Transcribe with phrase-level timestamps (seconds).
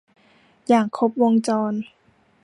[0.67, 1.73] อย่างครบวงจร